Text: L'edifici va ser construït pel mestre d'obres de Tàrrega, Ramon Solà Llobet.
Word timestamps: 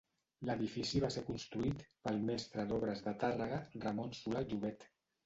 L'edifici 0.49 1.01
va 1.01 1.11
ser 1.15 1.21
construït 1.27 1.83
pel 2.07 2.17
mestre 2.29 2.65
d'obres 2.71 3.05
de 3.09 3.13
Tàrrega, 3.25 3.61
Ramon 3.85 4.17
Solà 4.23 4.43
Llobet. 4.49 4.89